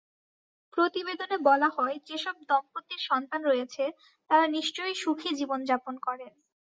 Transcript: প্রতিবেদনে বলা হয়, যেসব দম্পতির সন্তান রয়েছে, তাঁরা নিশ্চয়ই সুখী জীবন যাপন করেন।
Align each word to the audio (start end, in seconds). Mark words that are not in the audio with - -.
প্রতিবেদনে 0.73 1.37
বলা 1.47 1.69
হয়, 1.69 1.95
যেসব 2.07 2.35
দম্পতির 2.49 3.01
সন্তান 3.09 3.41
রয়েছে, 3.45 3.83
তাঁরা 4.29 4.45
নিশ্চয়ই 4.47 4.95
সুখী 4.95 5.29
জীবন 5.39 5.59
যাপন 5.65 5.95
করেন। 5.99 6.33